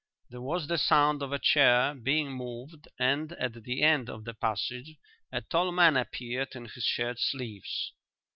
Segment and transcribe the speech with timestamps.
[0.31, 4.33] There was the sound of a chair being moved and at the end of the
[4.33, 4.95] passage
[5.31, 7.93] a tall man appeared in his shirt sleeves.